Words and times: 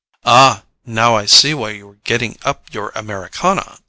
"Ah—now 0.25 1.13
I 1.15 1.27
see 1.27 1.53
why 1.53 1.69
you 1.69 1.85
were 1.85 1.99
getting 2.03 2.35
up 2.43 2.73
your 2.73 2.91
Americana!" 2.95 3.77